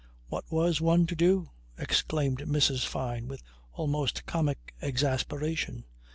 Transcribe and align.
"What 0.29 0.51
was 0.51 0.81
one 0.81 1.05
to 1.05 1.15
do," 1.15 1.51
exclaimed 1.77 2.39
Mrs. 2.39 2.87
Fyne 2.87 3.27
with 3.27 3.43
almost 3.73 4.25
comic 4.25 4.73
exasperation. 4.81 5.83